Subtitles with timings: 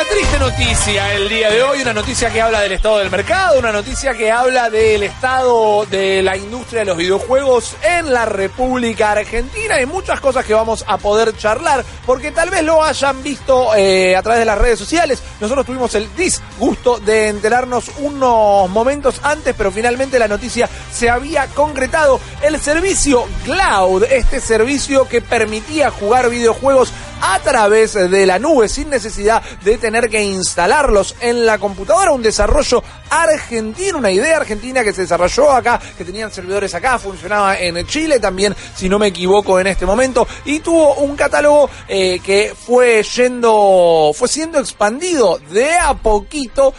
[0.00, 3.58] una triste noticia el día de hoy, una noticia que habla del estado del mercado,
[3.58, 9.12] una noticia que habla del estado de la industria de los videojuegos en la República
[9.12, 13.74] Argentina y muchas cosas que vamos a poder charlar, porque tal vez lo hayan visto
[13.76, 15.22] eh, a través de las redes sociales.
[15.38, 21.46] Nosotros tuvimos el disgusto de enterarnos unos momentos antes, pero finalmente la noticia se había
[21.48, 22.20] concretado.
[22.42, 26.90] El servicio Cloud, este servicio que permitía jugar videojuegos
[27.20, 32.12] a través de la nube sin necesidad de tener que instalarlos en la computadora.
[32.12, 37.58] Un desarrollo argentino, una idea argentina que se desarrolló acá, que tenían servidores acá, funcionaba
[37.58, 42.20] en Chile también, si no me equivoco en este momento, y tuvo un catálogo eh,
[42.24, 46.74] que fue yendo, fue siendo expandido de a poquito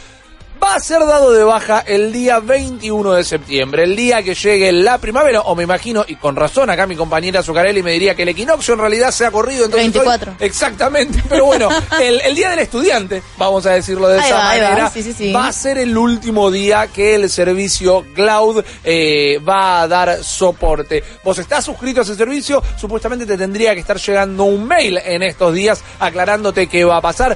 [0.62, 4.72] va a ser dado de baja el día 21 de septiembre, el día que llegue
[4.72, 8.24] la primavera, o me imagino, y con razón, acá mi compañera Zucarelli me diría que
[8.24, 9.66] el equinoccio en realidad se ha corrido.
[9.66, 10.36] Entonces 24.
[10.40, 11.70] exactamente, pero bueno,
[12.02, 14.90] el, el, día del estudiante, vamos a decirlo de Ahí esa va, ahí va, manera,
[14.92, 15.34] sí, sí, sí.
[15.34, 21.04] va a ser el último día que el servicio Cloud eh, va a dar soporte.
[21.24, 25.24] Vos estás suscrito a ese servicio, supuestamente te tendría que estar llegando un mail en
[25.24, 27.36] estos días aclarándote qué va a pasar,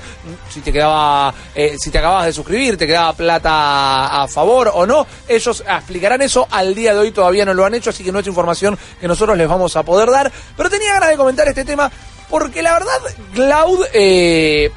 [0.49, 4.85] si te quedaba, eh, si te acababas de suscribir, te quedaba plata a favor o
[4.85, 5.05] no.
[5.27, 6.47] Ellos explicarán eso.
[6.51, 9.07] Al día de hoy todavía no lo han hecho, así que no es información que
[9.07, 10.31] nosotros les vamos a poder dar.
[10.55, 11.91] Pero tenía ganas de comentar este tema
[12.29, 12.99] porque la verdad,
[13.33, 14.71] Cloud eh,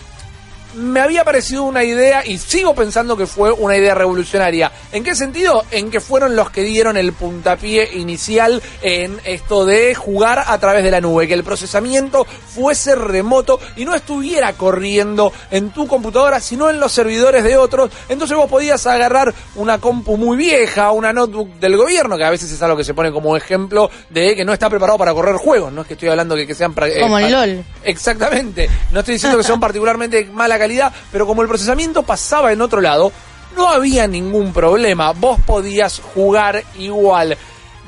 [0.75, 4.71] me había parecido una idea y sigo pensando que fue una idea revolucionaria.
[4.93, 5.65] ¿En qué sentido?
[5.71, 10.85] En que fueron los que dieron el puntapié inicial en esto de jugar a través
[10.85, 16.41] de la nube, que el procesamiento fuese remoto y no estuviera corriendo en tu computadora,
[16.41, 17.91] sino en los servidores de otros.
[18.09, 22.51] Entonces vos podías agarrar una compu muy vieja, una notebook del gobierno, que a veces
[22.53, 25.73] es algo que se pone como ejemplo de que no está preparado para correr juegos.
[25.73, 26.75] No es que estoy hablando de que sean...
[26.83, 27.65] eh, Como el LOL.
[27.85, 28.69] Exactamente.
[28.93, 32.81] No estoy diciendo que son particularmente mala calidad, pero como el procesamiento pasaba en otro
[32.81, 33.13] lado,
[33.57, 35.13] no había ningún problema.
[35.13, 37.37] Vos podías jugar igual.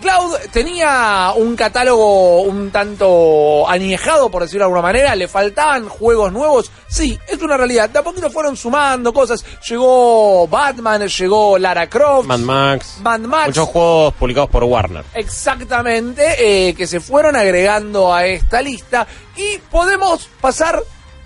[0.00, 5.14] Cloud tenía un catálogo un tanto añejado, por decirlo de alguna manera.
[5.14, 6.70] Le faltaban juegos nuevos.
[6.88, 7.90] Sí, es una realidad.
[7.90, 9.44] De a poquito fueron sumando cosas.
[9.68, 12.26] Llegó Batman, llegó Lara Croft.
[12.26, 12.96] Mad Max.
[13.02, 13.46] Mad Max.
[13.48, 15.04] Muchos juegos publicados por Warner.
[15.14, 20.82] Exactamente, eh, que se fueron agregando a esta lista y podemos pasar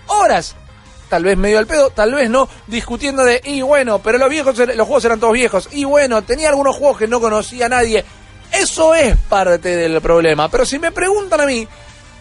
[0.08, 0.56] horas,
[1.14, 4.58] tal vez medio al pedo, tal vez no, discutiendo de, y bueno, pero los viejos,
[4.58, 8.04] los juegos eran todos viejos, y bueno, tenía algunos juegos que no conocía nadie.
[8.52, 11.68] Eso es parte del problema, pero si me preguntan a mí,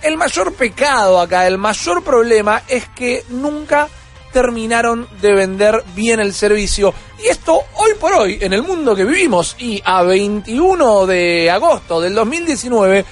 [0.03, 3.87] el mayor pecado acá, el mayor problema es que nunca
[4.31, 6.93] terminaron de vender bien el servicio.
[7.17, 11.99] Y esto hoy por hoy, en el mundo que vivimos, y a 21 de agosto
[11.99, 13.05] del 2019,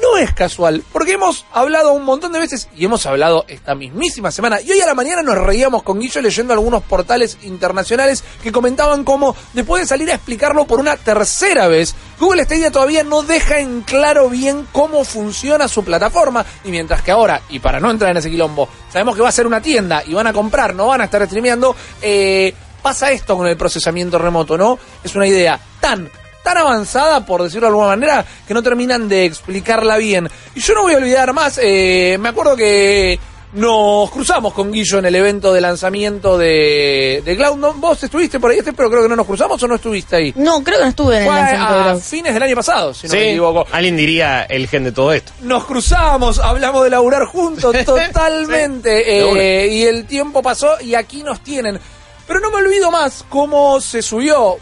[0.00, 4.30] no es casual, porque hemos hablado un montón de veces y hemos hablado esta mismísima
[4.30, 4.60] semana.
[4.60, 9.04] Y hoy a la mañana nos reíamos con Guillo leyendo algunos portales internacionales que comentaban
[9.04, 13.58] cómo, después de salir a explicarlo por una tercera vez, Google Stadia todavía no deja
[13.58, 16.44] en claro bien cómo funciona su plataforma.
[16.64, 19.32] Y mientras que ahora, y para no entrar en ese quilombo, sabemos que va a
[19.32, 23.36] ser una tienda y van a comprar, no van a estar streameando, eh, pasa esto
[23.36, 24.78] con el procesamiento remoto, ¿no?
[25.02, 26.10] Es una idea tan
[26.44, 30.28] tan avanzada, por decirlo de alguna manera, que no terminan de explicarla bien.
[30.54, 33.18] Y yo no voy a olvidar más, eh, me acuerdo que
[33.54, 37.56] nos cruzamos con Guillo en el evento de lanzamiento de, de Cloud.
[37.56, 37.72] ¿No?
[37.74, 40.34] ¿Vos estuviste por ahí, este, pero creo que no nos cruzamos o no estuviste ahí?
[40.36, 42.00] No, creo que no estuve en el lanzamiento a Cloud.
[42.00, 43.66] fines del año pasado, si no sí, me equivoco.
[43.72, 45.32] alguien diría el gen de todo esto.
[45.40, 49.02] Nos cruzamos, hablamos de laburar juntos, totalmente.
[49.02, 51.80] Sí, eh, y el tiempo pasó y aquí nos tienen.
[52.26, 54.58] Pero no me olvido más cómo se subió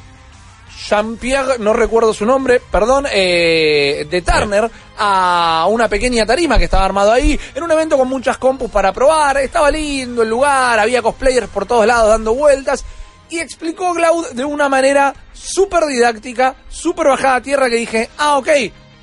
[0.88, 6.84] Jean-Pierre, no recuerdo su nombre, perdón, eh, de Turner a una pequeña tarima que estaba
[6.84, 11.02] armado ahí, en un evento con muchas compus para probar, estaba lindo el lugar, había
[11.02, 12.84] cosplayers por todos lados dando vueltas,
[13.30, 18.36] y explicó Cloud de una manera súper didáctica, súper bajada a tierra que dije, ah,
[18.36, 18.48] ok,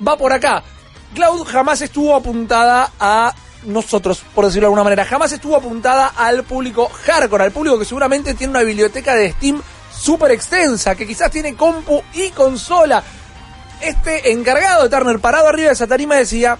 [0.06, 0.62] va por acá.
[1.14, 6.44] Cloud jamás estuvo apuntada a nosotros, por decirlo de alguna manera, jamás estuvo apuntada al
[6.44, 9.60] público hardcore, al público que seguramente tiene una biblioteca de Steam
[10.00, 13.02] súper extensa, que quizás tiene compu y consola.
[13.80, 16.58] Este encargado de Turner parado arriba de esa tarima decía,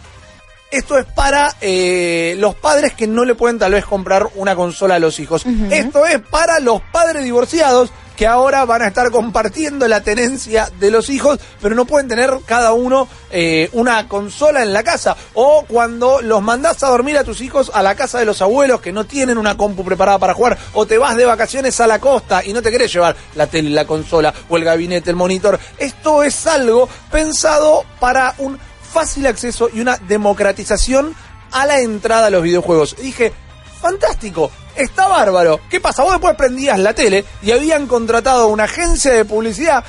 [0.70, 4.96] esto es para eh, los padres que no le pueden tal vez comprar una consola
[4.96, 5.44] a los hijos.
[5.70, 7.90] Esto es para los padres divorciados
[8.20, 12.30] que ahora van a estar compartiendo la tenencia de los hijos, pero no pueden tener
[12.44, 15.16] cada uno eh, una consola en la casa.
[15.32, 18.82] O cuando los mandás a dormir a tus hijos a la casa de los abuelos
[18.82, 21.98] que no tienen una compu preparada para jugar, o te vas de vacaciones a la
[21.98, 25.58] costa y no te querés llevar la tele, la consola o el gabinete, el monitor.
[25.78, 28.58] Esto es algo pensado para un
[28.92, 31.14] fácil acceso y una democratización
[31.52, 32.96] a la entrada a los videojuegos.
[33.00, 33.32] Dije,
[33.80, 34.50] fantástico,
[34.80, 35.60] Está bárbaro.
[35.70, 36.02] ¿Qué pasa?
[36.02, 39.84] Vos después prendías la tele y habían contratado una agencia de publicidad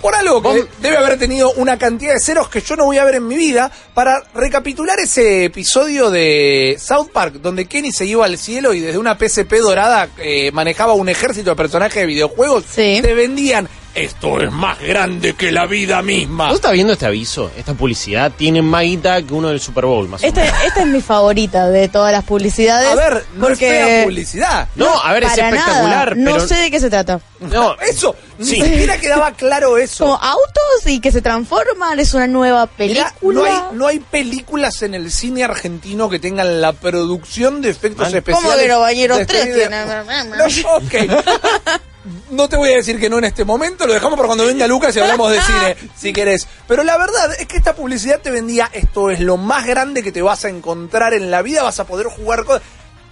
[0.00, 2.98] por algo que Vos- debe haber tenido una cantidad de ceros que yo no voy
[2.98, 8.06] a ver en mi vida para recapitular ese episodio de South Park donde Kenny se
[8.06, 12.06] iba al cielo y desde una PSP dorada eh, manejaba un ejército de personajes de
[12.06, 12.64] videojuegos.
[12.72, 13.00] Sí.
[13.02, 13.68] Te vendían
[14.02, 16.46] esto es más grande que la vida misma.
[16.46, 17.50] ¿Vos estás viendo este aviso?
[17.56, 20.56] Esta publicidad tiene más guita que uno del Super Bowl, más o Este, menos.
[20.66, 22.88] esta es mi favorita de todas las publicidades.
[22.90, 24.68] A ver, no porque es fea publicidad.
[24.74, 26.16] No, a ver, es espectacular, nada, pero...
[26.16, 27.20] No sé de qué se trata.
[27.40, 28.62] No, Eso, ni Sí.
[28.62, 30.04] siquiera quedaba claro eso.
[30.04, 33.12] Como autos y que se transforman, es una nueva película.
[33.22, 38.06] no, hay, no hay películas en el cine argentino que tengan la producción de efectos
[38.08, 38.16] Man.
[38.16, 38.44] especiales.
[38.50, 39.68] ¿Cómo que los bañeros de este tres video.
[39.68, 39.88] tienen?
[40.62, 41.80] No, ok.
[42.30, 44.66] No te voy a decir que no en este momento, lo dejamos para cuando venga
[44.66, 46.46] Lucas y hablamos de cine, si querés.
[46.66, 50.12] Pero la verdad es que esta publicidad te vendía esto es lo más grande que
[50.12, 52.62] te vas a encontrar en la vida, vas a poder jugar cosas.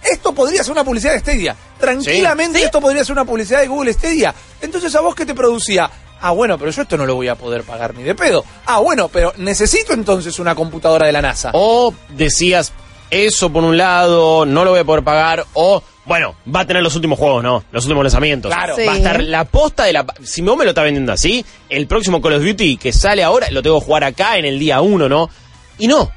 [0.03, 1.55] Esto podría ser una publicidad de Stadia.
[1.79, 2.65] Tranquilamente Sí.
[2.65, 4.33] esto podría ser una publicidad de Google Stadia.
[4.61, 5.89] Entonces a vos que te producía,
[6.21, 8.45] ah bueno, pero yo esto no lo voy a poder pagar ni de pedo.
[8.65, 11.49] Ah bueno, pero necesito entonces una computadora de la NASA.
[11.53, 12.71] O decías,
[13.09, 16.81] eso por un lado, no lo voy a poder pagar, o, bueno, va a tener
[16.81, 17.63] los últimos juegos, ¿no?
[17.71, 18.51] Los últimos lanzamientos.
[18.53, 18.75] Claro.
[18.75, 18.85] Sí.
[18.85, 20.05] Va a estar la posta de la...
[20.23, 23.51] Si vos me lo está vendiendo así, el próximo Call of Duty que sale ahora,
[23.51, 25.29] lo tengo que jugar acá en el día 1, ¿no?
[25.77, 26.09] Y no.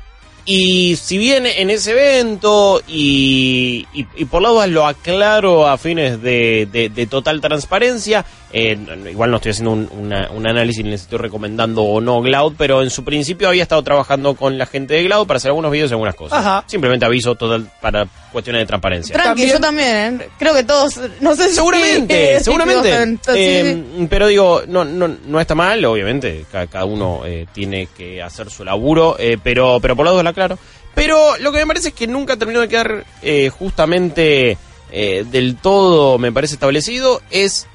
[0.46, 5.76] Y si bien en ese evento, y, y, y por la duda lo aclaro a
[5.76, 8.76] fines de, de- de total transparencia, eh,
[9.10, 12.54] igual no estoy haciendo un, una- un análisis ni les estoy recomendando o no Cloud,
[12.58, 15.70] pero en su principio había estado trabajando con la gente de Cloud para hacer algunos
[15.70, 16.38] videos y algunas cosas.
[16.40, 16.64] Ajá.
[16.66, 19.12] Simplemente aviso total para cuestiones de transparencia.
[19.14, 20.28] Tranqui, También- yo también, ¿eh?
[20.38, 21.54] Creo que todos, no sé si...
[21.54, 23.06] Seguramente, si seguramente.
[23.24, 23.84] Sí, Eh.
[24.10, 28.50] Pero digo, no, no, no está mal, obviamente, ca- cada, uno eh, tiene que hacer
[28.50, 30.58] su laburo, eh, pero, pero por lado la claro.
[30.94, 34.58] Pero lo que me parece es que nunca terminó de quedar eh, justamente
[34.92, 37.66] eh, del todo, me parece establecido, es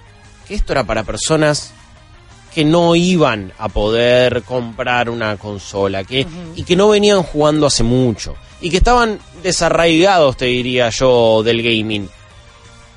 [0.48, 1.74] que esto era para personas
[2.54, 6.26] que no iban a poder comprar una consola que,
[6.56, 11.62] y que no venían jugando hace mucho y que estaban desarraigados, te diría yo, del
[11.62, 12.10] gaming.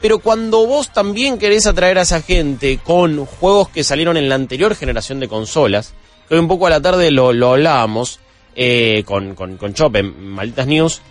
[0.00, 4.37] Pero cuando vos también querés atraer a esa gente con juegos que salieron en la
[4.37, 5.93] anterior generación de consolas,
[6.29, 8.21] que hoy un poco a la tarde lo, lo hablábamos
[8.55, 11.03] eh, con, con, con Chop en Malditas News,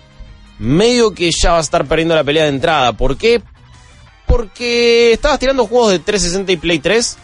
[0.59, 2.93] medio que ya vas a estar perdiendo la pelea de entrada.
[2.93, 3.41] ¿Por qué?
[4.27, 7.17] Porque estabas tirando juegos de 360 y Play 3,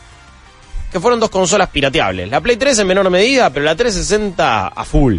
[0.92, 2.30] que fueron dos consolas pirateables.
[2.30, 5.18] La Play 3 en menor medida, pero la 360 a full.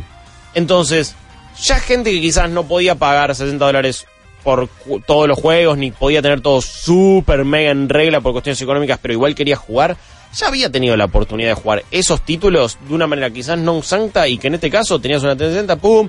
[0.54, 1.14] Entonces,
[1.62, 4.06] ya gente que quizás no podía pagar 60 dólares
[4.42, 4.68] por
[5.06, 9.14] todos los juegos, ni podía tener todo súper mega en regla por cuestiones económicas, pero
[9.14, 9.96] igual quería jugar,
[10.34, 14.28] ya había tenido la oportunidad de jugar esos títulos de una manera quizás no santa
[14.28, 16.08] y que en este caso tenías una 360, pum,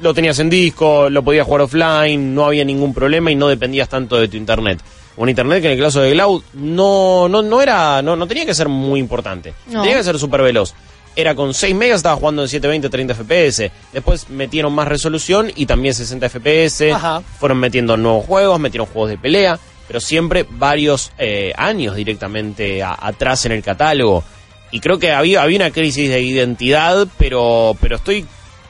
[0.00, 3.88] lo tenías en disco, lo podías jugar offline, no había ningún problema y no dependías
[3.88, 4.80] tanto de tu internet.
[5.16, 8.44] Un internet que en el caso de Cloud no, no, no era, no, no tenía
[8.46, 9.54] que ser muy importante.
[9.68, 9.82] No.
[9.82, 10.74] Tenía que ser súper veloz.
[11.16, 13.70] Era con 6 megas, estaba jugando en 720, 30 FPS.
[13.92, 16.90] Después metieron más resolución y también 60 FPS.
[16.92, 17.22] Ajá.
[17.38, 19.56] Fueron metiendo nuevos juegos, metieron juegos de pelea,
[19.86, 24.24] pero siempre varios eh, años directamente a- atrás en el catálogo.
[24.72, 28.26] Y creo que había, había una crisis de identidad, pero, pero estoy,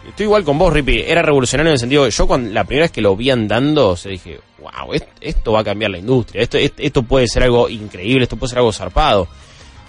[0.09, 1.03] estoy igual con vos, Rippy.
[1.07, 3.97] Era revolucionario en el sentido que yo cuando la primera vez que lo vi andando,
[3.97, 8.25] se dije, wow, esto, va a cambiar la industria, esto, esto, puede ser algo increíble,
[8.25, 9.29] esto puede ser algo zarpado.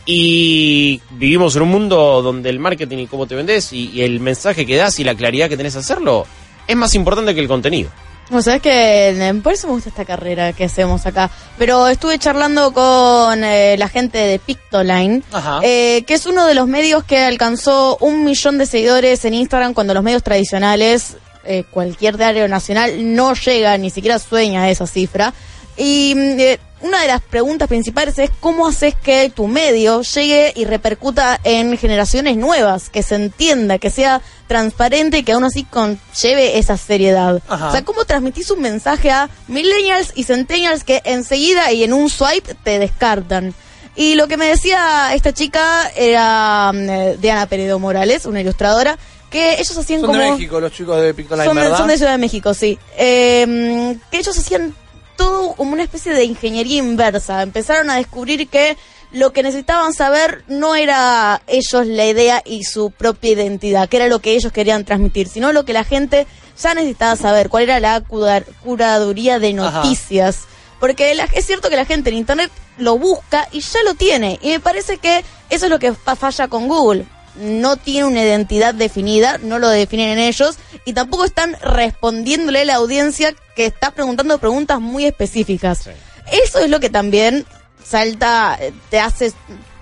[0.05, 4.19] Y vivimos en un mundo donde el marketing y cómo te vendes y, y el
[4.19, 6.27] mensaje que das y la claridad que tenés a hacerlo
[6.67, 7.89] es más importante que el contenido.
[8.31, 11.29] O sea, es que por eso me gusta esta carrera que hacemos acá.
[11.57, 15.21] Pero estuve charlando con eh, la gente de Pictoline,
[15.61, 19.73] eh, que es uno de los medios que alcanzó un millón de seguidores en Instagram
[19.73, 24.87] cuando los medios tradicionales, eh, cualquier diario nacional, no llega, ni siquiera sueña a esa
[24.87, 25.33] cifra.
[25.77, 30.53] Y mm, eh, una de las preguntas principales es cómo haces que tu medio llegue
[30.55, 35.63] y repercuta en generaciones nuevas, que se entienda, que sea transparente y que aún así
[35.63, 37.41] conlleve esa seriedad.
[37.47, 37.69] Ajá.
[37.69, 42.09] O sea, ¿cómo transmitís un mensaje a millennials y centennials que enseguida y en un
[42.09, 43.55] swipe te descartan?
[43.95, 48.97] Y lo que me decía esta chica era mm, eh, Diana Peredo Morales, una ilustradora,
[49.31, 50.21] que ellos hacían Son como...
[50.21, 51.77] de México los chicos de Pictoline, Son ¿verdad?
[51.77, 52.77] son de Ciudad de México, sí.
[52.95, 54.75] Eh, que ellos hacían
[55.15, 57.41] todo como una especie de ingeniería inversa.
[57.41, 58.77] Empezaron a descubrir que
[59.11, 64.07] lo que necesitaban saber no era ellos la idea y su propia identidad, que era
[64.07, 66.27] lo que ellos querían transmitir, sino lo que la gente
[66.61, 69.79] ya necesitaba saber, cuál era la cura- curaduría de Ajá.
[69.83, 70.39] noticias.
[70.79, 74.37] Porque la- es cierto que la gente en Internet lo busca y ya lo tiene.
[74.41, 77.05] Y me parece que eso es lo que fa- falla con Google.
[77.39, 82.65] No tiene una identidad definida, no lo definen en ellos, y tampoco están respondiéndole a
[82.65, 85.79] la audiencia que está preguntando preguntas muy específicas.
[85.79, 85.91] Sí.
[86.31, 87.45] Eso es lo que también
[87.83, 89.33] salta, eh, te hace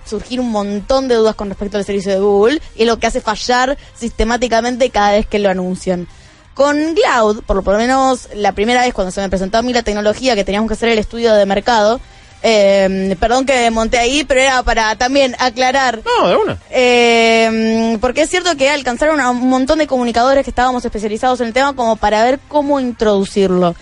[0.04, 3.20] surgir un montón de dudas con respecto al servicio de Google y lo que hace
[3.20, 6.06] fallar sistemáticamente cada vez que lo anuncian.
[6.52, 9.82] Con Cloud, por lo menos la primera vez cuando se me presentó a mí la
[9.82, 12.00] tecnología que teníamos que hacer el estudio de mercado,
[12.46, 16.58] eh, perdón que monté ahí, pero era para también aclarar No, de una.
[16.70, 21.48] eh, porque es cierto que alcanzaron a un montón de comunicadores que estábamos especializados en
[21.48, 23.74] el tema como para ver cómo introducirlo.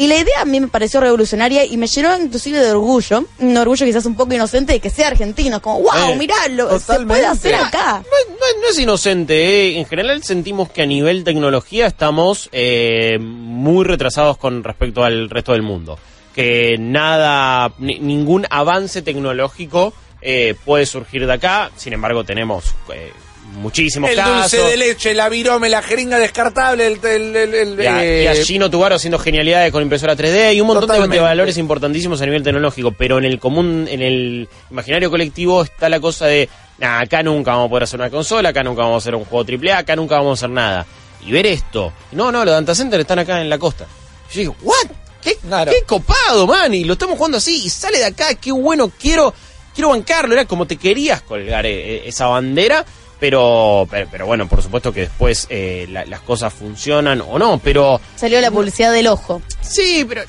[0.00, 3.56] Y la idea a mí me pareció revolucionaria y me llenó inclusive de orgullo, un
[3.56, 7.00] orgullo quizás un poco inocente de que sea argentino, como, wow, Eh, mirá, lo, se
[7.00, 7.94] puede hacer acá.
[8.04, 9.78] No, no- no es inocente, ¿eh?
[9.78, 15.50] en general sentimos que a nivel tecnología estamos eh, muy retrasados con respecto al resto
[15.52, 15.98] del mundo.
[16.38, 19.92] Que nada, ni- ningún avance tecnológico
[20.22, 23.12] eh, puede surgir de acá, sin embargo tenemos eh,
[23.54, 24.52] muchísimos El casos.
[24.52, 27.04] dulce de leche, la virome, la jeringa descartable, el...
[27.04, 30.54] el, el- el- Y a, eh, y a Gino Tugaro haciendo genialidades con impresora 3D
[30.54, 34.48] y un montón de- valores importantísimos a nivel tecnológico, pero en el común, en el
[34.70, 38.50] imaginario colectivo está la cosa de, "Nah, acá nunca vamos a poder hacer una consola,
[38.50, 40.86] acá nunca vamos a hacer un juego AAA, acá nunca vamos a hacer nada.
[41.26, 43.86] Y ver esto, no, no, los data centers están acá en la costa.
[44.32, 44.86] Yo digo, ¿what?
[45.22, 45.72] ¿Qué, Claro.
[45.72, 49.34] qué copado, man, y lo estamos jugando así, y sale de acá, qué bueno, quiero,
[49.74, 52.84] quiero bancarlo, era como te querías colgar eh, eh, esa bandera,
[53.18, 57.58] pero, pero, pero bueno, por supuesto que después eh, la- las cosas funcionan o no,
[57.58, 59.42] pero Salió la publicidad del ojo.
[59.60, 60.22] sí, pero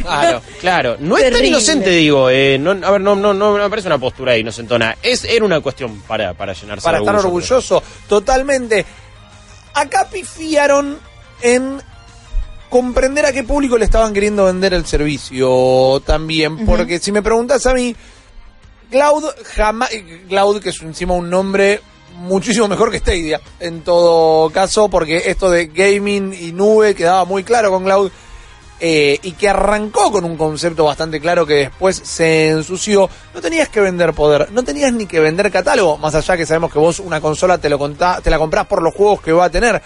[0.00, 3.62] claro, claro, no es tan inocente, digo, eh, no, a ver, no, no, no, no
[3.62, 7.16] me parece una postura inocentona, es, era una cuestión para, para llenarse para de estar
[7.16, 7.36] orgullo.
[7.36, 8.86] orgulloso, totalmente.
[9.74, 10.98] Acá pifiaron
[11.42, 11.82] en
[12.70, 17.66] comprender a qué público le estaban queriendo vender el servicio también, porque si me preguntas
[17.66, 17.94] a mí,
[18.90, 19.24] Cloud
[19.54, 19.90] jamás,
[20.28, 21.80] Cloud que es encima un nombre
[22.14, 27.44] muchísimo mejor que Stadia, en todo caso, porque esto de gaming y nube quedaba muy
[27.44, 28.10] claro con Cloud.
[28.82, 33.68] eh, y que arrancó con un concepto bastante claro que después se ensució, no tenías
[33.68, 36.98] que vender poder, no tenías ni que vender catálogo, más allá que sabemos que vos
[36.98, 39.82] una consola te, lo contá, te la comprás por los juegos que va a tener.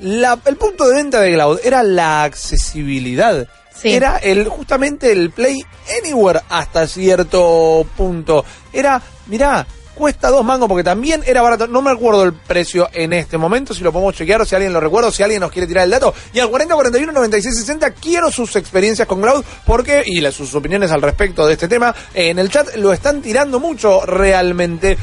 [0.00, 3.46] La- el punto de venta de Cloud era la accesibilidad.
[3.74, 3.92] Sí.
[3.94, 5.56] Era el justamente el Play
[6.02, 8.44] Anywhere hasta cierto punto.
[8.72, 9.64] Era, mirá,
[9.94, 11.68] cuesta dos mangos porque también era barato.
[11.68, 14.80] No me acuerdo el precio en este momento, si lo podemos chequear, si alguien lo
[14.80, 16.12] recuerda, si alguien nos quiere tirar el dato.
[16.32, 20.52] Y al 40 41 96 60 quiero sus experiencias con Cloud porque y las, sus
[20.56, 24.98] opiniones al respecto de este tema eh, en el chat lo están tirando mucho realmente.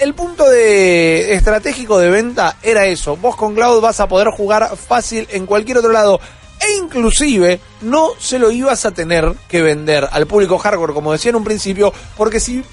[0.00, 3.16] El- punto de estratégico de venta era eso.
[3.16, 6.18] Vos con Cloud vas a poder jugar fácil en cualquier otro lado.
[6.58, 11.28] E inclusive no se lo ibas a tener que vender al público hardcore, como decía
[11.30, 12.64] en un principio, porque si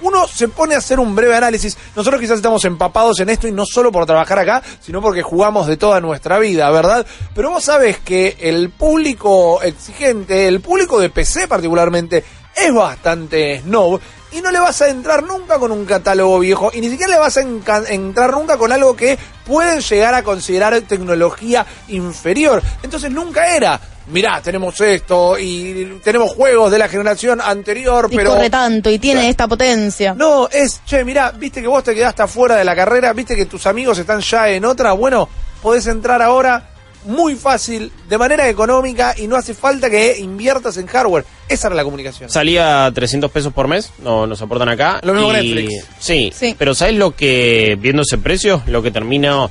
[0.00, 3.52] uno se pone a hacer un breve análisis, nosotros quizás estamos empapados en esto y
[3.52, 7.04] no solo por trabajar acá, sino porque jugamos de toda nuestra vida, ¿verdad?
[7.34, 12.22] Pero vos sabés que el público exigente, el público de PC particularmente,
[12.56, 14.00] es bastante snob
[14.34, 17.18] y no le vas a entrar nunca con un catálogo viejo y ni siquiera le
[17.18, 22.60] vas a entrar nunca con algo que pueden llegar a considerar tecnología inferior.
[22.82, 28.30] Entonces nunca era, mirá, tenemos esto y tenemos juegos de la generación anterior, Y pero...
[28.32, 30.14] corre tanto y tiene esta potencia.
[30.14, 33.46] No, es, che, mirá, viste que vos te quedaste afuera de la carrera, viste que
[33.46, 35.28] tus amigos están ya en otra, bueno,
[35.62, 36.73] podés entrar ahora
[37.04, 41.24] muy fácil, de manera económica y no hace falta que inviertas en hardware.
[41.48, 42.30] Esa era la comunicación.
[42.30, 45.00] Salía 300 pesos por mes, no nos aportan acá.
[45.02, 45.86] Lo mismo y- Netflix.
[45.98, 46.54] Sí, Sí.
[46.58, 49.48] pero ¿sabes lo que, viendo ese precio, lo que termina,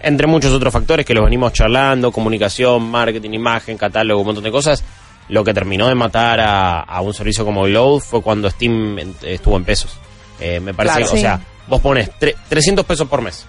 [0.00, 4.50] entre muchos otros factores que los venimos charlando, comunicación, marketing, imagen, catálogo, un montón de
[4.50, 4.82] cosas,
[5.28, 9.56] lo que terminó de matar a, a un servicio como Glow fue cuando Steam estuvo
[9.56, 9.92] en pesos.
[10.40, 11.12] Eh, me parece Claro.
[11.12, 13.46] que, o sea, vos pones tre- 300 pesos por mes.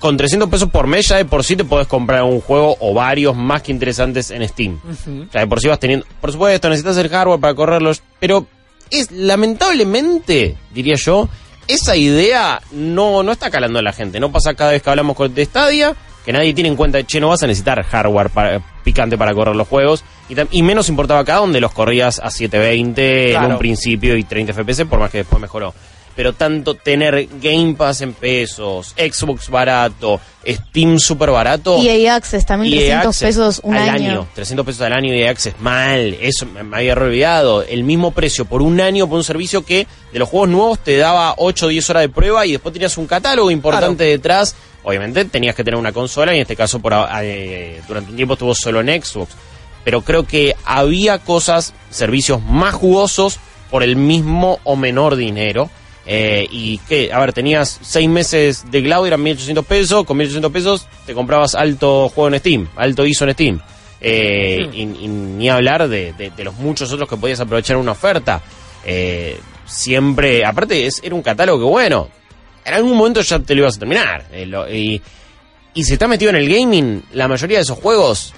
[0.00, 2.92] Con 300 pesos por mes ya de por sí te podés comprar un juego o
[2.92, 4.78] varios más que interesantes en Steam.
[4.84, 6.04] O sea, de por sí vas teniendo...
[6.20, 8.46] Por supuesto, necesitas el hardware para correrlos, pero
[8.90, 11.28] es lamentablemente, diría yo,
[11.66, 14.20] esa idea no, no está calando a la gente.
[14.20, 17.20] No pasa cada vez que hablamos con- de Stadia, que nadie tiene en cuenta, che,
[17.20, 20.04] no vas a necesitar hardware para- picante para correr los juegos.
[20.50, 23.48] Y, menos importaba acá donde los corrías a 720 en Claro.
[23.54, 25.74] un principio y 30 FPS, por más que después mejoró.
[26.16, 31.76] Pero tanto tener Game Pass en pesos, Xbox barato, Steam super barato.
[31.78, 34.26] EA Access también EA 300 Access pesos un al año.
[34.34, 36.16] 300 pesos al año y Access mal.
[36.20, 37.62] Eso me, me había olvidado.
[37.62, 40.96] El mismo precio por un año por un servicio que de los juegos nuevos te
[40.96, 44.56] daba 8 o 10 horas de prueba y después tenías un catálogo importante detrás.
[44.84, 48.16] Obviamente tenías que tener una consola y en este caso por, a- eh, durante un
[48.16, 49.32] tiempo estuvo solo en Xbox.
[49.84, 53.38] Pero creo que había cosas, servicios más jugosos
[53.70, 55.68] por el mismo o menor dinero.
[56.08, 60.52] Eh, y que, a ver, tenías seis meses de cloud, eran 1800 pesos, con 1800
[60.52, 63.60] pesos te comprabas alto juego en Steam, alto ISO en Steam.
[64.00, 67.92] Eh, y, y ni hablar de, de- de los muchos otros que podías aprovechar una
[67.92, 68.40] oferta.
[68.84, 72.08] Eh, siempre, aparte, es, era un catálogo que, bueno,
[72.64, 74.26] en algún momento ya te lo ibas a terminar.
[74.32, 75.02] Eh, lo- y,
[75.74, 78.32] y si estás metido en el gaming, la mayoría de esos juegos,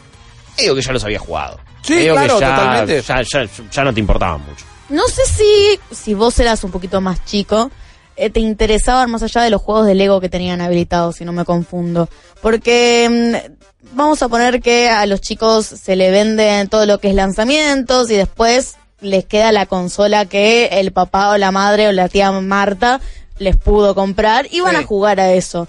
[0.56, 1.60] digo que ya los había jugado.
[1.82, 3.02] Sí, Digo que claro, ya, totalmente.
[3.02, 4.64] Ya, ya- ya no te importaban mucho.
[4.88, 7.70] No sé si, si vos eras un poquito más chico,
[8.16, 11.32] eh, te interesaban más allá de los juegos de Lego que tenían habilitados, si no
[11.32, 12.08] me confundo.
[12.40, 17.10] Porque mm, vamos a poner que a los chicos se le venden todo lo que
[17.10, 21.92] es lanzamientos y después les queda la consola que el papá o la madre o
[21.92, 23.00] la tía Marta
[23.38, 24.82] les pudo comprar y van Sí.
[24.82, 25.68] a jugar a eso.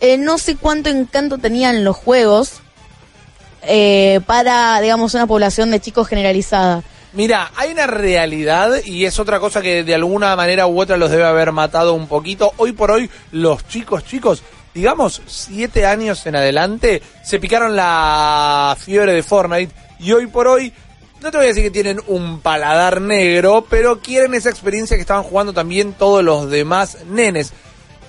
[0.00, 2.60] Eh, no sé cuánto encanto tenían los juegos
[3.62, 6.82] eh, para, digamos, una población de chicos generalizada.
[7.16, 11.10] Mira, hay una realidad y es otra cosa que de alguna manera u otra los
[11.10, 12.52] debe haber matado un poquito.
[12.58, 14.42] Hoy por hoy, los chicos, chicos,
[14.74, 20.70] digamos, siete años en adelante, se picaron la fiebre de Fortnite y hoy por hoy,
[21.22, 25.00] no te voy a decir que tienen un paladar negro, pero quieren esa experiencia que
[25.00, 27.54] estaban jugando también todos los demás nenes.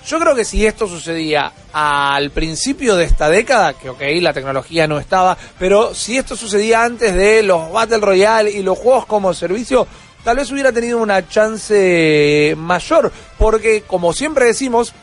[0.06, 4.86] Yo creo que si esto sucedía al principio de esta década, que ok, la tecnología
[4.86, 9.34] no estaba, pero si esto sucedía antes de los Battle Royale y los juegos como
[9.34, 9.86] servicio,
[10.24, 14.94] tal vez hubiera tenido una chance mayor, porque como siempre decimos,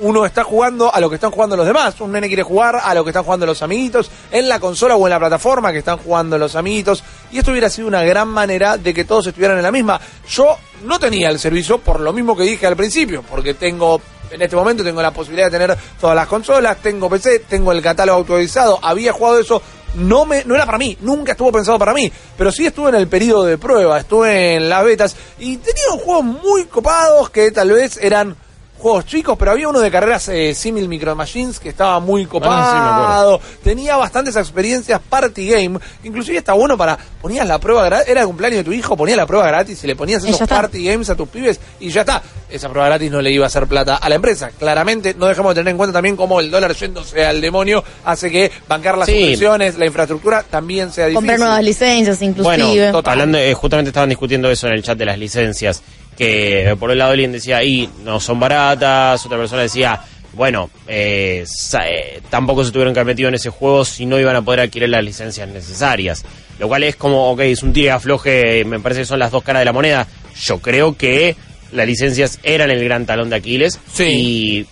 [0.00, 2.00] uno está jugando a lo que están jugando los demás.
[2.00, 5.06] Un nene quiere jugar a lo que están jugando los amiguitos en la consola o
[5.06, 7.02] en la plataforma que están jugando los amiguitos.
[7.32, 10.00] Y esto hubiera sido una gran manera de que todos estuvieran en la misma.
[10.28, 14.42] Yo no tenía el servicio por lo mismo que dije al principio, porque tengo en
[14.42, 18.20] este momento tengo la posibilidad de tener todas las consolas, tengo PC, tengo el catálogo
[18.20, 19.62] actualizado, había jugado eso,
[19.94, 22.96] no me no era para mí, nunca estuvo pensado para mí, pero sí estuve en
[22.96, 27.72] el periodo de prueba, estuve en las betas y tenía juegos muy copados que tal
[27.72, 28.36] vez eran
[28.78, 33.34] juegos chicos, pero había uno de carreras eh, Simil Micro Machines que estaba muy copado.
[33.34, 33.58] Ah, sí.
[33.64, 35.78] Tenía bastantes experiencias party game.
[36.04, 39.16] Inclusive está bueno para ponías la prueba gratis, era el cumpleaños de tu hijo, ponías
[39.16, 42.22] la prueba gratis y le ponías esos party games a tus pibes y ya está.
[42.48, 44.50] Esa prueba gratis no le iba a hacer plata a la empresa.
[44.58, 48.30] Claramente no dejamos de tener en cuenta también cómo el dólar yéndose al demonio hace
[48.30, 49.14] que bancar las Sí.
[49.18, 51.16] suscripciones, la infraestructura también sea difícil.
[51.16, 52.56] Comprar nuevas licencias, inclusive.
[52.64, 53.12] Bueno, Total.
[53.12, 55.82] hablando, eh, justamente estaban discutiendo eso en el chat de las licencias,
[56.18, 60.00] que por un lado alguien decía, y no son baratas, otra persona decía,
[60.32, 61.46] bueno, eh,
[61.84, 64.60] eh, tampoco se tuvieron que haber metido en ese juego si no iban a poder
[64.60, 66.24] adquirir las licencias necesarias.
[66.58, 69.44] Lo cual es como, ok, es un tire afloje, me parece que son las dos
[69.44, 70.08] caras de la moneda.
[70.40, 71.36] Yo creo que
[71.70, 74.66] las licencias eran el gran talón de Aquiles y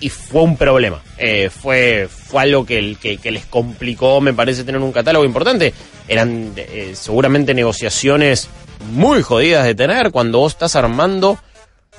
[0.00, 1.00] y fue un problema.
[1.16, 5.72] Eh, fue, fue algo que, que les complicó, me parece, tener un catálogo importante.
[6.06, 8.50] Eran eh, seguramente negociaciones
[8.92, 11.38] muy jodidas de tener cuando vos estás armando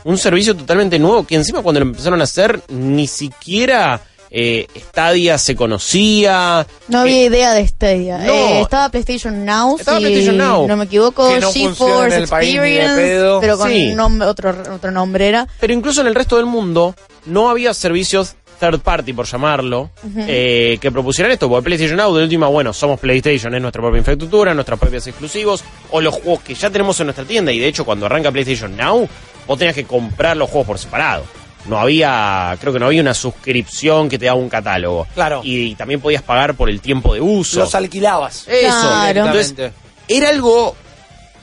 [0.04, 4.02] un servicio totalmente nuevo que encima cuando lo empezaron a hacer ni siquiera
[4.38, 6.67] eh, Stadia se conocía.
[6.89, 8.17] No había idea de Stadia.
[8.17, 8.34] No.
[8.34, 10.67] Eh, estaba PlayStation Now, Estaba si PlayStation Now.
[10.67, 13.93] no me equivoco, no GeForce Experience, pero con Sí.
[13.95, 15.48] nombre- otro, otro nombre era.
[15.60, 16.95] Pero incluso en el resto del mundo
[17.26, 19.89] no había servicios third party, por llamarlo,
[20.28, 21.50] eh, que propusieran esto.
[21.50, 25.63] Porque PlayStation Now, de última, bueno, somos PlayStation, es nuestra propia infraestructura, nuestros propios exclusivos,
[25.91, 27.52] o los juegos que ya tenemos en nuestra tienda.
[27.52, 29.08] Y de hecho, cuando arranca PlayStation Now,
[29.48, 31.24] vos tenías que comprar los juegos por separado.
[31.68, 35.08] No había, creo que no había una suscripción que te daba un catálogo.
[35.15, 35.41] Claro.
[35.44, 37.60] Y, también podías pagar por el tiempo de uso.
[37.60, 38.48] Los alquilabas.
[38.48, 38.82] Eso.
[38.82, 39.26] Claro.
[39.26, 39.72] Entonces,
[40.08, 40.76] era algo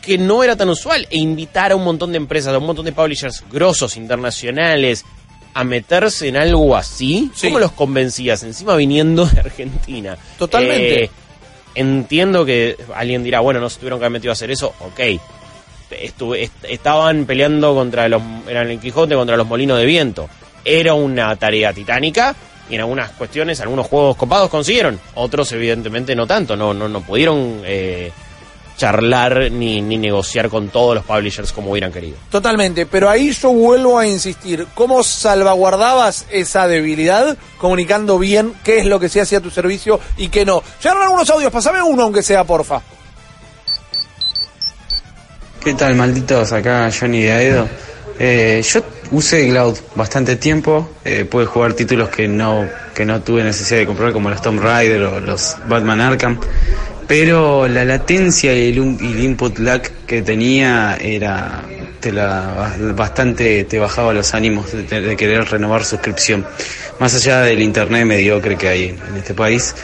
[0.02, 2.84] que no era tan usual e invitar a un montón de empresas, a un montón
[2.84, 5.04] de publishers grosos, internacionales,
[5.54, 7.48] a meterse en algo así, Sí.
[7.48, 8.42] ¿cómo los convencías?
[8.42, 10.16] Encima viniendo de Argentina.
[10.38, 11.04] Totalmente.
[11.04, 11.10] Eh,
[11.74, 15.00] entiendo que alguien dirá, bueno, no se tuvieron que haber metido a hacer eso, ok.
[15.90, 20.28] Estuve, est- estaban peleando contra los, eran el Quijote contra los molinos de viento.
[20.64, 22.34] Era una tarea titánica
[22.70, 27.02] y en algunas cuestiones, algunos juegos copados consiguieron, otros evidentemente no tanto, no, no, no
[27.02, 28.10] pudieron eh,
[28.76, 32.16] charlar ni, ni negociar con todos los publishers como hubieran querido.
[32.30, 38.86] Totalmente, pero ahí yo vuelvo a insistir, ¿cómo salvaguardabas esa debilidad comunicando bien qué es
[38.86, 40.62] lo que se hacía a tu servicio y qué no?
[40.82, 42.82] Llegaron algunos audios, pasame uno aunque sea, porfa.
[45.62, 46.52] ¿Qué tal, malditos?
[46.52, 47.68] Acá Johnny de Aedo.
[48.18, 48.82] Eh, yo
[49.12, 53.86] usé Cloud bastante tiempo, eh, pude jugar títulos que no, que no tuve necesidad de
[53.86, 56.38] comprar, como los Tomb Raider o los Batman Arkham,
[57.12, 61.62] pero la latencia y el, un- y el input lag que tenía era
[62.00, 66.46] te la, bastante te bajaba los ánimos de, de querer renovar suscripción.
[67.00, 69.74] Más allá del internet mediocre que hay en, este país,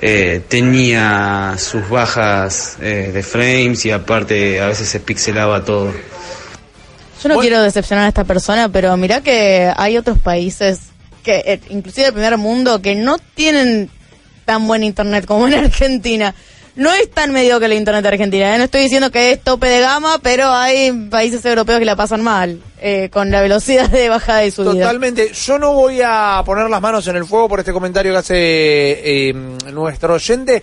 [0.00, 5.92] eh, tenía sus bajas eh, de frames y aparte a veces se pixelaba todo.
[7.22, 10.80] Yo no quiero decepcionar a esta persona, pero mirá que hay otros países,
[11.22, 13.88] que eh, inclusive el primer mundo, que no tienen
[14.44, 16.34] tan buen internet como en Argentina.
[16.74, 18.54] No es tan medio que el internet Argentina.
[18.54, 18.58] ¿eh?
[18.58, 22.22] No estoy diciendo que es tope de gama, pero hay países europeos que la pasan
[22.22, 24.72] mal eh, con la velocidad de bajada y subida.
[24.72, 25.32] Totalmente.
[25.32, 29.28] Yo no voy a poner las manos en el fuego por este comentario que hace
[29.28, 29.34] eh,
[29.72, 30.62] nuestro oyente.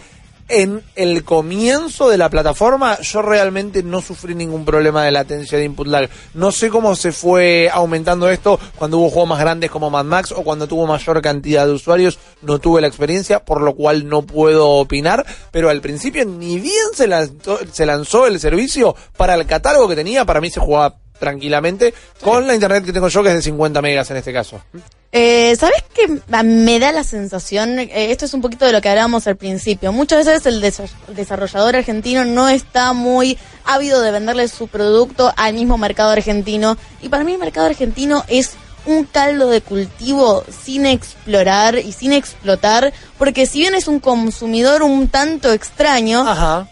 [0.51, 5.65] En el comienzo de la plataforma yo realmente no sufrí ningún problema de latencia de
[5.65, 6.09] input lag.
[6.33, 10.31] No sé cómo se fue aumentando esto cuando hubo juegos más grandes como Mad Max
[10.31, 12.17] o cuando tuvo mayor cantidad de usuarios.
[12.41, 15.23] No tuve la experiencia, por lo cual no puedo opinar.
[15.51, 19.95] Pero al principio ni bien se lanzó, se lanzó el servicio para el catálogo que
[19.95, 23.41] tenía, para mí se jugaba tranquilamente con la internet que tengo yo que es de
[23.43, 24.59] 50 megas en este caso.
[25.11, 26.07] Eh, ¿Sabes qué
[26.43, 27.79] me da la sensación?
[27.79, 29.91] Eh, esto es un poquito de lo que hablábamos al principio.
[29.91, 35.55] Muchas veces el desa- desarrollador argentino no está muy ávido de venderle su producto al
[35.55, 36.77] mismo mercado argentino.
[37.01, 38.51] Y para mí el mercado argentino es
[38.85, 44.83] un caldo de cultivo sin explorar y sin explotar, porque si bien es un consumidor
[44.83, 46.67] un tanto extraño, Ajá.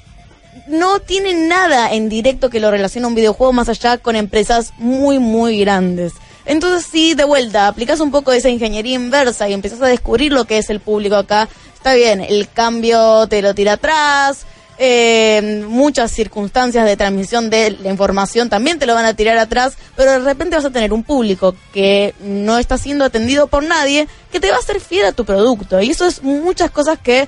[0.67, 4.73] no tiene nada en directo que lo relacione a un videojuego más allá con empresas
[4.77, 6.13] muy, muy grandes.
[6.47, 10.45] Entonces, si de vuelta aplicas un poco esa ingeniería inversa y empiezas a descubrir lo
[10.45, 14.45] que es el público acá, está bien, el cambio te lo tira atrás,
[14.79, 19.73] eh, muchas circunstancias de transmisión de la información también te lo van a tirar atrás,
[19.95, 24.07] pero de repente vas a tener un público que no está siendo atendido por nadie,
[24.31, 25.81] que te va a ser fiel a tu producto.
[25.81, 27.27] Y eso es muchas cosas que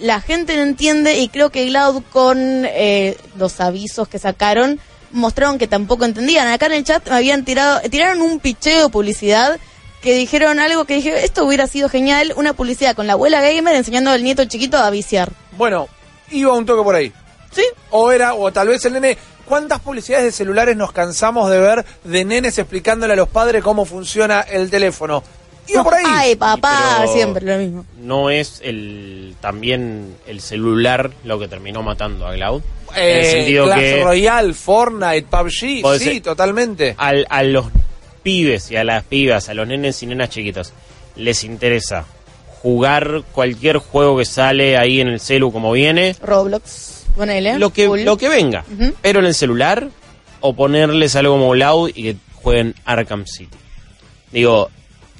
[0.00, 5.58] la gente no entiende y creo que Cloud con eh, los avisos que sacaron mostraron
[5.58, 6.48] que tampoco entendían.
[6.48, 9.58] Acá en el chat me habían tirado, tiraron un picheo de publicidad
[10.00, 13.74] que dijeron algo que dije, esto hubiera sido genial, una publicidad con la abuela gamer
[13.74, 15.32] enseñando al nieto chiquito a viciar.
[15.56, 15.88] Bueno,
[16.30, 17.12] iba un toque por ahí.
[17.50, 17.64] ¿Sí?
[17.90, 19.16] O era, o tal vez el nene.
[19.44, 23.86] ¿Cuántas publicidades de celulares nos cansamos de ver de nenes explicándole a los padres cómo
[23.86, 25.22] funciona el teléfono?
[25.68, 26.04] Iba por ahí.
[26.06, 27.86] Ay, papá, Pero siempre lo mismo.
[28.00, 32.62] No es el también el celular lo que terminó matando a Cloud.
[32.96, 36.22] en Eh, el sentido Clash que Royale, Fortnite, PUBG, sí, ser.
[36.22, 36.94] totalmente.
[36.96, 37.66] al- a los
[38.22, 40.72] pibes y a las pibas, a los nenes y nenas chiquitos,
[41.16, 42.04] les interesa
[42.62, 47.58] jugar cualquier juego que sale ahí en el celu como viene, Roblox, ponele.
[47.58, 48.64] lo que, lo que venga,
[49.02, 49.88] pero en el celular,
[50.40, 53.56] o ponerles algo como Cloud y que jueguen Arkham City.
[54.32, 54.70] Digo,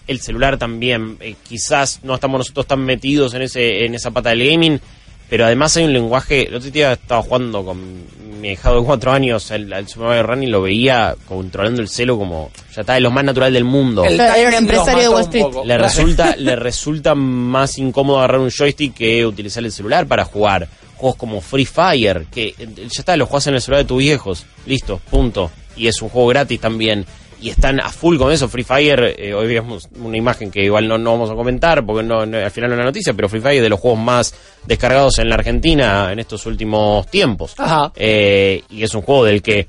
[0.08, 4.30] el celular también, eh, quizás no estamos nosotros tan metidos en ese en esa pata
[4.30, 4.80] del gaming,
[5.28, 7.78] pero además hay un lenguaje, el otro día estaba jugando con
[8.40, 11.88] mi hijado de cuatro años al, al Super Mario Run y lo veía controlando el
[11.88, 14.04] celo como, ya está, es lo más natural del mundo.
[14.04, 15.42] El Era un empresario de Wall un Street.
[15.44, 15.64] poco.
[15.64, 20.68] Le resulta, le resulta más incómodo agarrar un joystick que utilizar el celular para jugar.
[20.96, 24.46] Juegos como Free Fire, que ya está, lo juegas en el celular de tus viejos.
[24.66, 25.50] Listo, punto.
[25.76, 27.04] Y es un juego gratis también.
[27.40, 28.48] Y están a full con eso.
[28.48, 32.02] Free Fire, eh, hoy vimos una imagen que igual no, no vamos a comentar porque
[32.02, 34.00] no, no- al final no es la noticia, pero Free Fire es de los juegos
[34.00, 34.34] más
[34.66, 37.54] descargados en la Argentina en estos últimos tiempos.
[37.58, 37.92] Ajá.
[37.94, 39.66] Eh, y es un juego del que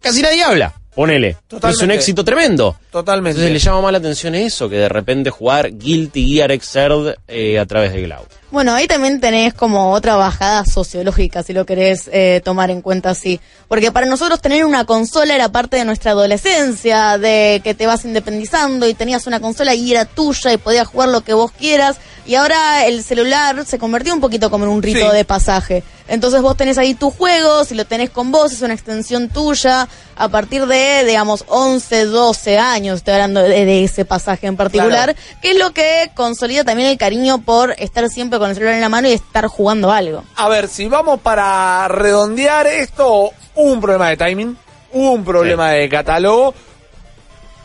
[0.00, 0.74] casi nadie habla.
[0.94, 1.36] Ponele.
[1.68, 2.76] Es un éxito tremendo.
[2.90, 3.38] Totalmente.
[3.38, 7.58] Entonces le llama más la atención eso, que de repente jugar Guilty Gear Xrd eh,
[7.58, 8.26] a través de Cloud.
[8.50, 13.10] Bueno, ahí también tenés como otra bajada sociológica, si lo querés eh, tomar en cuenta
[13.10, 13.40] así.
[13.68, 18.04] Porque para nosotros tener una consola era parte de nuestra adolescencia, de que te vas
[18.04, 21.98] independizando y tenías una consola y era tuya y podías jugar lo que vos quieras.
[22.26, 25.16] Y ahora el celular se convirtió un poquito como en un rito Sí.
[25.16, 25.82] de pasaje.
[26.08, 29.88] Entonces vos tenés ahí tus juegos y lo tenés con vos, es una extensión tuya.
[30.16, 35.14] A partir de, digamos, 11, 12 años, estoy hablando de, de ese pasaje en particular,
[35.14, 35.18] Claro.
[35.40, 38.80] que es lo que consolida también el cariño por estar siempre con el celular en
[38.80, 40.24] la mano y estar jugando algo.
[40.36, 44.56] A ver, si vamos para redondear esto, hubo un problema de timing,
[44.92, 46.54] hubo un problema de catálogo.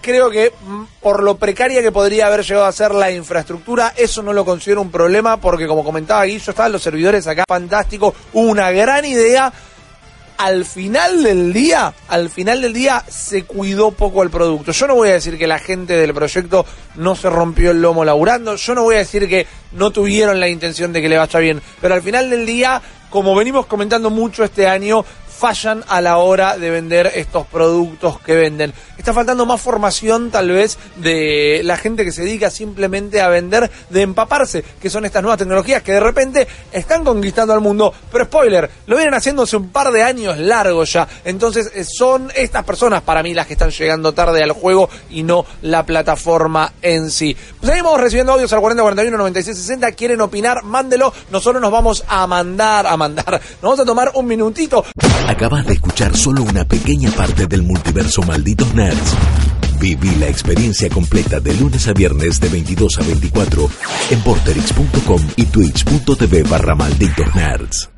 [0.02, 4.22] Creo que mm, por lo precaria que podría haber llegado a ser la infraestructura, eso
[4.22, 8.70] no lo considero un problema porque como comentaba Guillo, estaban los servidores acá fantástico, una
[8.72, 9.52] gran idea.
[10.38, 14.72] Al final del día, al final del día se cuidó poco el producto.
[14.72, 18.04] Yo no voy a decir que la gente del proyecto no se rompió el lomo
[18.04, 21.40] laburando, yo no voy a decir que no tuvieron la intención de que le vaya
[21.40, 26.18] bien, pero al final del día, como venimos comentando mucho este año, fallan a la
[26.18, 28.74] hora de vender estos productos que venden.
[28.98, 33.70] Está faltando más formación tal vez de la gente que se dedica simplemente a vender,
[33.90, 37.94] de empaparse, que son estas nuevas tecnologías que de repente están conquistando al mundo.
[38.12, 41.08] Pero spoiler, lo vienen haciendo hace un par de años largos ya.
[41.24, 45.24] Entonces eh, son estas personas para mí las que están llegando tarde al juego y
[45.24, 47.36] no la plataforma en sí.
[47.62, 49.92] Seguimos recibiendo audios al 4041 96 60.
[49.92, 51.14] Quieren opinar, mándelo.
[51.32, 53.34] Nosotros nos vamos a mandar, a mandar.
[53.34, 54.86] Nos vamos a tomar un minutito.
[55.28, 59.16] Acabas de escuchar solo una pequeña parte del multiverso Malditos Nerds.
[59.80, 63.70] Viví la experiencia completa de lunes a viernes de 22 a 24
[64.12, 67.95] en porterix.com y twitch.tv barra Malditos Nerds.